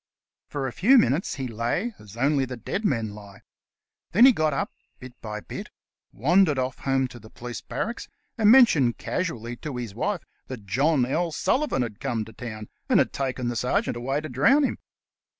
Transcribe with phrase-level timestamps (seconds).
[0.47, 3.41] For a few minutes he "lay as only dead men lie."
[4.13, 5.69] Then he got up bit by bit,
[6.11, 9.55] wandered off home to the police 31 The Cast iron Canvasser barracks, and mentioned casually
[9.57, 11.31] to his wife that John L.
[11.31, 14.79] Sullivan had come to town, and had taken the sergeant away to drown him.